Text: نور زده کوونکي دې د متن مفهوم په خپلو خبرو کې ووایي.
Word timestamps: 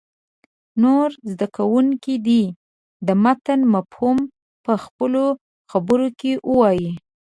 نور 0.81 1.07
زده 1.31 1.47
کوونکي 1.57 2.15
دې 2.27 2.43
د 3.07 3.09
متن 3.23 3.59
مفهوم 3.73 4.17
په 4.63 4.73
خپلو 4.83 5.23
خبرو 5.71 6.07
کې 6.19 6.31
ووایي. 6.49 6.91